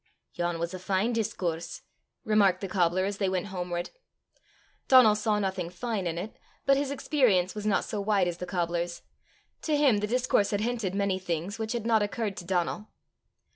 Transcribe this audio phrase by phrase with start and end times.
[0.33, 1.83] "Yon was a fine discoorse,"
[2.23, 3.91] remarked the cobbler as they went homeward.
[4.87, 8.47] Donal saw nothing fine in it, but his experience was not so wide as the
[8.47, 9.03] cobbler's:
[9.61, 12.87] to him the discourse had hinted many things which had not occurred to Donal.